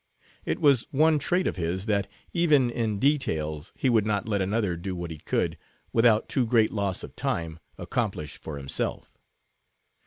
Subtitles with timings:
[0.45, 4.75] It was one trait of his, that, even in details, he would not let another
[4.75, 5.59] do what he could,
[5.93, 9.15] without too great loss of time, accomplish for himself.